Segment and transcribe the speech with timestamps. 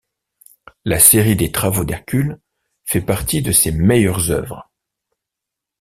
[0.83, 2.39] La série des Travaux d'hercule
[2.85, 4.71] fait partie de ses meilleures œuvres.